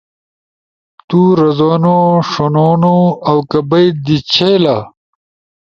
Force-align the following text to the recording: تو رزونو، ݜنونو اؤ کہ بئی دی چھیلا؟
تو 1.07 1.19
رزونو، 1.41 1.97
ݜنونو 2.29 2.97
اؤ 3.29 3.39
کہ 3.49 3.59
بئی 3.69 3.87
دی 4.05 4.17
چھیلا؟ 4.31 4.77